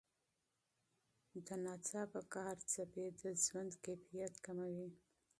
د 1.47 1.47
ناڅاپه 1.63 2.19
غوسې 2.33 2.65
څپې 2.71 3.05
د 3.19 3.21
ژوند 3.43 3.71
کیفیت 3.85 4.33
کموي. 4.45 4.89